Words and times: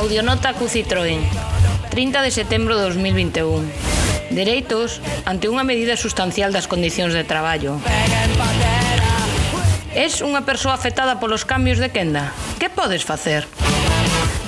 Audionota 0.00 0.56
cu 0.56 0.64
Citroën 0.64 1.20
30 1.92 2.22
de 2.24 2.30
setembro 2.32 2.72
de 2.72 2.88
2021 2.88 3.68
Dereitos 4.32 5.04
ante 5.28 5.52
unha 5.52 5.60
medida 5.60 5.92
sustancial 5.92 6.56
das 6.56 6.64
condicións 6.64 7.12
de 7.12 7.20
traballo 7.20 7.76
Es 9.92 10.24
unha 10.24 10.40
persoa 10.48 10.72
afectada 10.72 11.20
polos 11.20 11.44
cambios 11.44 11.76
de 11.76 11.92
quenda? 11.92 12.32
Que 12.56 12.72
podes 12.72 13.04
facer? 13.04 13.44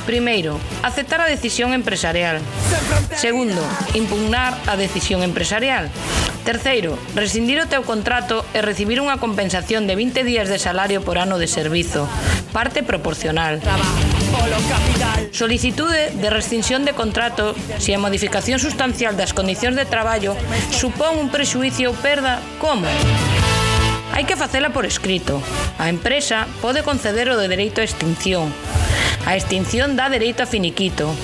Primeiro, 0.09 0.57
aceptar 0.80 1.21
a 1.21 1.29
decisión 1.29 1.77
empresarial. 1.77 2.41
Segundo, 3.12 3.61
impugnar 3.93 4.57
a 4.64 4.80
decisión 4.80 5.21
empresarial. 5.21 5.93
Terceiro, 6.45 6.99
rescindir 7.15 7.63
o 7.63 7.71
teu 7.71 7.87
contrato 7.87 8.43
e 8.51 8.59
recibir 8.59 8.99
unha 8.99 9.23
compensación 9.23 9.87
de 9.87 9.95
20 9.95 10.27
días 10.27 10.51
de 10.51 10.59
salario 10.59 10.99
por 11.07 11.15
ano 11.15 11.39
de 11.39 11.47
servizo, 11.47 12.11
parte 12.51 12.83
proporcional. 12.83 13.63
Solicitude 15.31 16.11
de 16.11 16.29
rescinsión 16.35 16.83
de 16.83 16.99
contrato 16.99 17.55
se 17.79 17.95
a 17.95 18.03
modificación 18.03 18.59
sustancial 18.59 19.14
das 19.14 19.31
condicións 19.31 19.79
de 19.79 19.86
traballo 19.86 20.35
supón 20.75 21.23
un 21.23 21.31
prexuicio 21.31 21.95
ou 21.95 21.97
perda 21.97 22.43
como? 22.59 22.91
Hai 24.11 24.27
que 24.27 24.35
facela 24.35 24.75
por 24.75 24.83
escrito. 24.83 25.39
A 25.79 25.89
empresa 25.89 26.50
pode 26.59 26.83
conceder 26.83 27.31
o 27.31 27.39
de 27.39 27.47
dereito 27.47 27.79
a 27.79 27.86
extinción. 27.86 28.50
A 29.31 29.39
extinción 29.39 29.95
dá 29.95 30.11
dereito 30.11 30.43
a 30.43 30.50
finiquito 30.50 31.14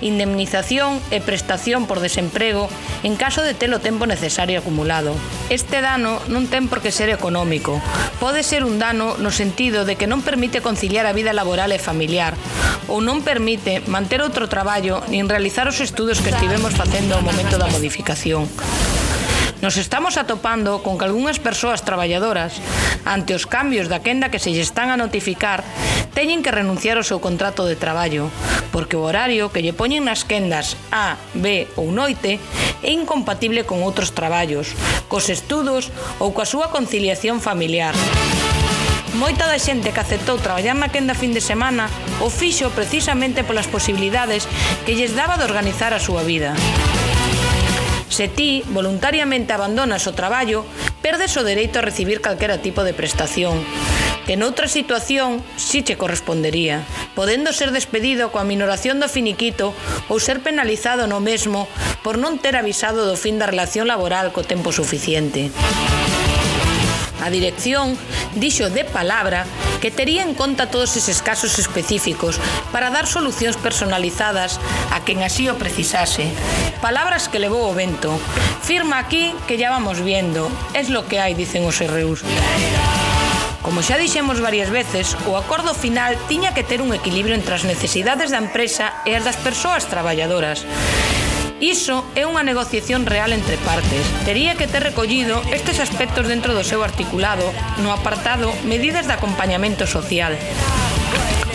indemnización 0.00 1.00
e 1.10 1.20
prestación 1.20 1.86
por 1.86 2.00
desemprego 2.00 2.68
en 3.02 3.16
caso 3.16 3.42
de 3.42 3.54
ter 3.54 3.72
o 3.72 3.82
tempo 3.82 4.04
necesario 4.04 4.60
acumulado. 4.60 5.14
Este 5.48 5.80
dano 5.80 6.20
non 6.26 6.48
ten 6.50 6.66
por 6.66 6.82
que 6.82 6.94
ser 6.94 7.08
económico. 7.08 7.78
Pode 8.18 8.42
ser 8.42 8.64
un 8.64 8.80
dano 8.80 9.16
no 9.16 9.30
sentido 9.30 9.84
de 9.84 9.96
que 9.96 10.10
non 10.10 10.24
permite 10.24 10.64
conciliar 10.64 11.06
a 11.06 11.16
vida 11.16 11.36
laboral 11.36 11.72
e 11.72 11.80
familiar 11.80 12.34
ou 12.86 13.02
non 13.02 13.22
permite 13.22 13.82
manter 13.86 14.22
outro 14.22 14.46
traballo 14.46 15.02
nin 15.10 15.26
realizar 15.26 15.66
os 15.66 15.82
estudos 15.82 16.22
que 16.22 16.30
estivemos 16.30 16.74
facendo 16.74 17.14
ao 17.14 17.24
momento 17.24 17.58
da 17.58 17.70
modificación. 17.70 18.46
Nos 19.66 19.78
estamos 19.78 20.16
atopando 20.16 20.78
con 20.86 20.94
que 20.94 21.10
algunhas 21.10 21.42
persoas 21.42 21.82
traballadoras, 21.82 22.62
ante 23.02 23.34
os 23.34 23.50
cambios 23.50 23.90
da 23.90 23.98
quenda 23.98 24.30
que 24.30 24.38
se 24.38 24.54
lle 24.54 24.62
están 24.62 24.94
a 24.94 24.96
notificar, 24.96 25.66
teñen 26.14 26.38
que 26.46 26.54
renunciar 26.54 26.94
ao 26.94 27.02
seu 27.02 27.18
contrato 27.18 27.66
de 27.66 27.74
traballo, 27.74 28.30
porque 28.70 28.94
o 28.94 29.02
horario 29.02 29.50
que 29.50 29.66
lle 29.66 29.74
poñen 29.74 30.06
nas 30.06 30.22
quendas 30.22 30.78
A, 30.94 31.18
B 31.34 31.66
ou 31.74 31.90
noite 31.90 32.38
é 32.86 32.94
incompatible 32.94 33.66
con 33.66 33.82
outros 33.82 34.14
traballos, 34.14 34.70
cos 35.10 35.26
estudos 35.34 35.90
ou 36.22 36.30
coa 36.30 36.46
súa 36.46 36.70
conciliación 36.70 37.42
familiar. 37.42 37.98
Moita 39.18 39.50
da 39.50 39.58
xente 39.58 39.90
que 39.90 39.98
aceptou 39.98 40.38
traballar 40.38 40.78
na 40.78 40.94
quenda 40.94 41.18
fin 41.18 41.34
de 41.34 41.42
semana 41.42 41.90
o 42.22 42.30
fixo 42.30 42.70
precisamente 42.70 43.42
polas 43.42 43.66
posibilidades 43.66 44.46
que 44.86 44.94
lles 44.94 45.18
daba 45.18 45.34
de 45.34 45.50
organizar 45.50 45.90
a 45.90 45.98
súa 45.98 46.22
vida. 46.22 46.54
Se 48.16 48.28
ti 48.28 48.64
voluntariamente 48.72 49.52
abandonas 49.52 50.08
o 50.08 50.16
traballo, 50.16 50.64
perdes 51.04 51.36
o 51.36 51.44
dereito 51.44 51.76
a 51.76 51.84
recibir 51.84 52.24
calquera 52.24 52.64
tipo 52.64 52.80
de 52.80 52.96
prestación, 52.96 53.60
que 54.24 54.40
noutra 54.40 54.72
situación 54.72 55.44
si 55.60 55.84
che 55.84 56.00
correspondería, 56.00 56.80
podendo 57.12 57.52
ser 57.52 57.76
despedido 57.76 58.32
coa 58.32 58.48
minoración 58.48 59.04
do 59.04 59.12
finiquito 59.12 59.76
ou 60.08 60.16
ser 60.16 60.40
penalizado 60.40 61.04
no 61.04 61.20
mesmo 61.20 61.68
por 62.00 62.16
non 62.16 62.40
ter 62.40 62.56
avisado 62.56 63.04
do 63.04 63.20
fin 63.20 63.36
da 63.36 63.52
relación 63.52 63.84
laboral 63.84 64.32
co 64.32 64.40
tempo 64.40 64.72
suficiente. 64.72 65.52
A 67.20 67.28
dirección 67.28 68.00
dixo 68.32 68.72
de 68.72 68.88
palabra 68.88 69.44
que 69.80 69.90
tería 69.90 70.22
en 70.22 70.34
conta 70.34 70.70
todos 70.70 70.96
eses 70.96 71.22
casos 71.22 71.58
específicos 71.58 72.40
para 72.72 72.90
dar 72.90 73.06
solucións 73.06 73.56
personalizadas 73.56 74.58
a 74.92 75.04
quen 75.04 75.22
así 75.22 75.48
o 75.48 75.58
precisase. 75.60 76.28
Palabras 76.80 77.28
que 77.28 77.42
levou 77.42 77.68
o 77.68 77.76
vento. 77.76 78.14
Firma 78.62 78.98
aquí 78.98 79.34
que 79.46 79.58
ya 79.58 79.70
vamos 79.70 80.00
viendo. 80.00 80.50
Es 80.74 80.88
lo 80.88 81.06
que 81.06 81.20
hai, 81.20 81.34
dicen 81.34 81.64
os 81.64 81.78
RUs. 81.80 82.24
Como 83.66 83.82
xa 83.82 83.98
dixemos 83.98 84.38
varias 84.38 84.70
veces, 84.70 85.18
o 85.26 85.34
acordo 85.34 85.74
final 85.74 86.14
tiña 86.30 86.54
que 86.54 86.62
ter 86.62 86.78
un 86.78 86.94
equilibrio 86.94 87.34
entre 87.34 87.58
as 87.58 87.66
necesidades 87.66 88.30
da 88.30 88.38
empresa 88.38 89.02
e 89.02 89.18
as 89.18 89.26
das 89.26 89.34
persoas 89.42 89.90
traballadoras. 89.90 90.62
Iso 91.60 92.04
é 92.12 92.28
unha 92.28 92.44
negociación 92.44 93.08
real 93.08 93.32
entre 93.32 93.56
partes. 93.64 94.04
Tería 94.28 94.60
que 94.60 94.68
ter 94.68 94.84
recollido 94.84 95.40
estes 95.48 95.80
aspectos 95.80 96.28
dentro 96.28 96.52
do 96.52 96.60
seu 96.60 96.84
articulado 96.84 97.48
no 97.80 97.96
apartado 97.96 98.52
Medidas 98.68 99.08
de 99.08 99.16
acompañamento 99.16 99.88
social. 99.88 100.36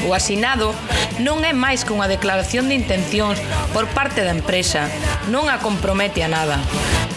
O 0.10 0.18
asinado 0.18 0.74
non 1.22 1.46
é 1.46 1.54
máis 1.54 1.86
que 1.86 1.94
unha 1.94 2.10
declaración 2.10 2.66
de 2.66 2.82
intencións 2.82 3.38
por 3.78 3.86
parte 3.94 4.26
da 4.26 4.34
empresa, 4.34 4.90
non 5.30 5.46
a 5.54 5.62
compromete 5.62 6.26
a 6.26 6.34
nada. 6.34 6.58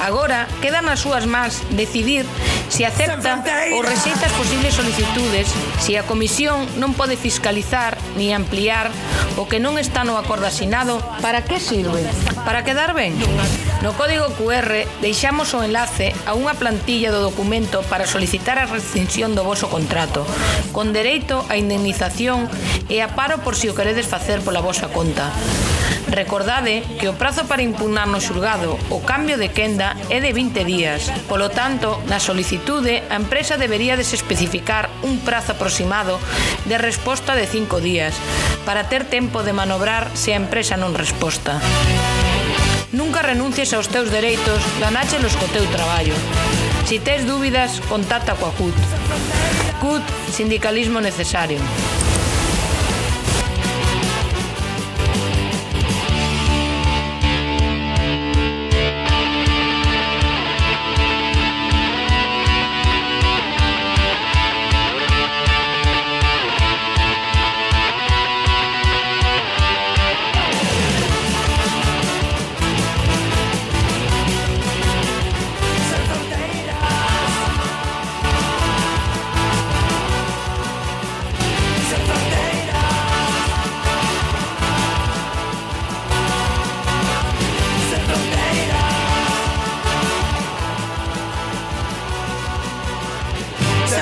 Agora 0.05 0.45
queda 0.61 0.85
nas 0.85 1.01
súas 1.01 1.25
mans 1.25 1.65
decidir 1.73 2.29
se 2.75 2.85
acepta 2.85 3.39
ou 3.71 3.87
rexeita 3.87 4.27
as 4.27 4.35
posibles 4.35 4.75
solicitudes 4.75 5.47
se 5.79 5.95
a 5.95 6.03
Comisión 6.03 6.67
non 6.75 6.91
pode 6.99 7.15
fiscalizar 7.15 7.95
ni 8.19 8.35
ampliar 8.35 8.91
o 9.39 9.47
que 9.47 9.63
non 9.63 9.79
está 9.79 10.03
no 10.03 10.19
acordo 10.19 10.51
asinado 10.51 10.99
para 11.23 11.47
que 11.47 11.63
sirve? 11.63 12.03
Para 12.43 12.67
quedar 12.67 12.91
ben? 12.91 13.15
No 13.79 13.95
código 13.95 14.27
QR 14.35 14.91
deixamos 14.99 15.55
o 15.55 15.63
enlace 15.63 16.11
a 16.27 16.35
unha 16.35 16.59
plantilla 16.59 17.15
do 17.15 17.23
documento 17.23 17.87
para 17.87 18.11
solicitar 18.11 18.59
a 18.59 18.67
rescisión 18.67 19.39
do 19.39 19.47
voso 19.47 19.71
contrato 19.71 20.27
con 20.75 20.91
dereito 20.91 21.47
a 21.47 21.55
indemnización 21.55 22.51
e 22.91 22.99
a 22.99 23.15
paro 23.15 23.39
por 23.39 23.55
si 23.55 23.71
o 23.71 23.77
queredes 23.79 24.11
facer 24.11 24.43
pola 24.43 24.59
vosa 24.59 24.91
conta. 24.91 25.31
Recordade 26.15 26.83
que 27.01 27.09
o 27.09 27.19
prazo 27.19 27.47
para 27.51 27.63
impugnar 27.63 28.07
no 28.07 28.23
xulgado 28.23 28.79
o 28.87 29.03
cambio 29.03 29.35
de 29.35 29.51
quenda 29.51 29.97
é 30.11 30.21
de 30.23 30.31
20 30.31 30.63
días. 30.63 31.11
Polo 31.27 31.51
tanto, 31.51 31.99
na 32.07 32.21
solicitude 32.21 32.64
solicitude, 32.65 33.03
a 33.11 33.17
empresa 33.17 33.57
debería 33.57 33.97
desespecificar 33.97 34.89
un 35.03 35.19
prazo 35.21 35.53
aproximado 35.53 36.19
de 36.65 36.79
resposta 36.79 37.35
de 37.35 37.47
cinco 37.47 37.81
días, 37.81 38.15
para 38.65 38.89
ter 38.89 39.05
tempo 39.05 39.43
de 39.43 39.53
manobrar 39.53 40.11
se 40.15 40.33
a 40.33 40.41
empresa 40.41 40.77
non 40.81 40.97
resposta. 40.97 41.61
Nunca 42.97 43.21
renuncies 43.21 43.77
aos 43.77 43.93
teus 43.93 44.09
dereitos, 44.09 44.65
ganáchelos 44.81 45.37
co 45.37 45.45
teu 45.53 45.67
traballo. 45.69 46.17
Si 46.89 46.97
tes 46.97 47.29
dúbidas, 47.29 47.85
contacta 47.85 48.33
coa 48.33 48.55
CUT. 48.57 48.77
CUT, 49.85 50.05
sindicalismo 50.33 51.05
necesario. 51.05 51.61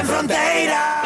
Fronteira. 0.04 1.01